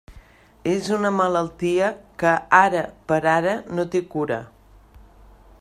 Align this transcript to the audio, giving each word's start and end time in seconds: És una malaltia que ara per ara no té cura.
És 0.71 0.87
una 0.95 1.11
malaltia 1.17 1.91
que 2.25 2.33
ara 2.63 2.83
per 3.13 3.23
ara 3.37 3.55
no 3.77 3.89
té 3.97 4.07
cura. 4.17 4.45